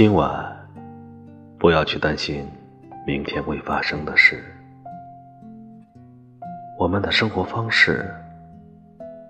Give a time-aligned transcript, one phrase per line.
[0.00, 0.66] 今晚，
[1.58, 2.48] 不要去担心
[3.06, 4.42] 明天未发生的事。
[6.78, 8.10] 我们的生活方式，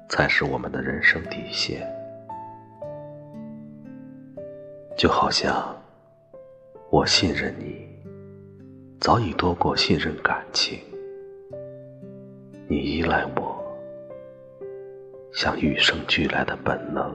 [0.09, 1.85] 才是我们的人生底线。
[4.97, 5.77] 就好像，
[6.89, 7.89] 我信任你，
[9.01, 10.79] 早已多过信任感情。
[12.69, 13.61] 你依赖我，
[15.33, 17.13] 像与生俱来的本能。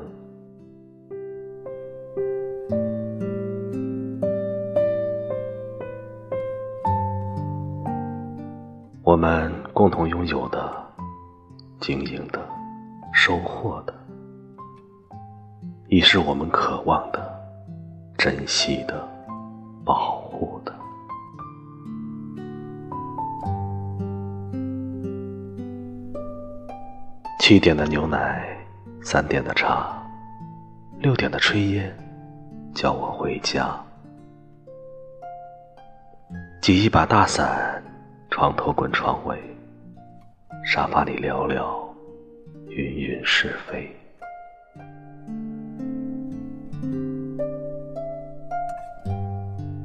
[9.06, 10.84] 我们共同拥有的、
[11.80, 12.44] 经营的、
[13.14, 13.94] 收获的，
[15.90, 17.40] 已是我们渴望的、
[18.18, 19.08] 珍惜的、
[19.86, 20.74] 保护的。
[27.40, 28.58] 七点的牛奶，
[29.04, 30.04] 三点的茶，
[30.98, 31.96] 六点的炊烟，
[32.74, 33.70] 叫我回家。
[36.60, 37.85] 挤一把大伞。
[38.38, 39.40] 床头滚床尾，
[40.66, 41.90] 沙发里聊聊
[42.68, 43.90] 云云是非。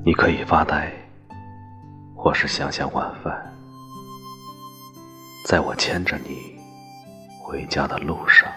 [0.04, 0.92] 你可以发呆，
[2.16, 3.40] 或是想想晚饭。
[5.46, 6.58] 在我牵着你
[7.40, 8.50] 回家的路上，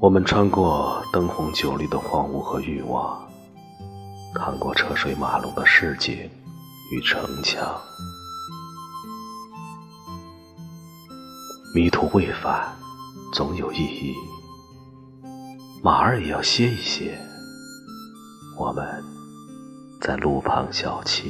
[0.00, 3.24] 我们穿过灯红酒绿的荒芜和欲望，
[4.34, 6.28] 看过车水马龙的市井。
[6.90, 7.80] 与城墙，
[11.72, 12.76] 迷途未返，
[13.32, 14.12] 总有意义。
[15.84, 17.16] 马儿也要歇一歇。
[18.58, 18.84] 我们
[20.00, 21.28] 在路旁小憩，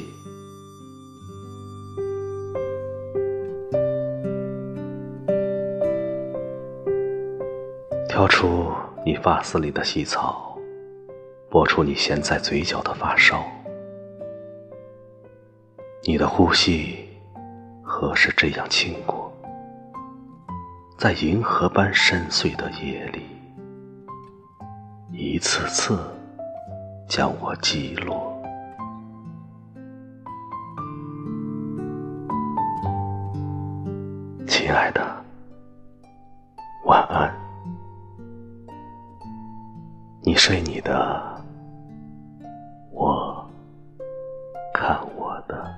[8.08, 8.72] 挑出
[9.04, 10.58] 你发丝里的细草，
[11.50, 13.44] 拨出你衔在嘴角的发梢。
[16.10, 17.08] 你的呼吸
[17.84, 19.32] 何时这样轻过？
[20.98, 23.22] 在银河般深邃的夜里
[25.12, 25.96] 一次次
[27.08, 28.42] 将我击落。
[34.48, 35.24] 亲爱的
[36.86, 37.32] 晚安。
[40.22, 41.40] 你睡你的
[42.90, 43.48] 我
[44.74, 45.72] 看我的。